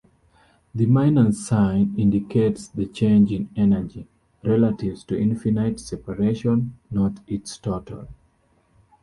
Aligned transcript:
The 0.73 0.87
minus-sign 0.87 1.93
indicates 1.95 2.67
the 2.69 2.87
change 2.87 3.31
in 3.31 3.49
energy, 3.55 4.07
relative 4.43 5.05
to 5.05 5.15
infinite 5.15 5.79
separation, 5.79 6.75
not 6.89 7.19
its 7.27 7.55
total. 7.59 8.07